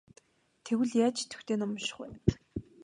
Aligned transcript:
Тэгвэл 0.65 0.91
яаж 1.05 1.17
идэвхтэй 1.23 1.57
ном 1.59 1.71
унших 1.75 1.95
вэ? 2.01 2.07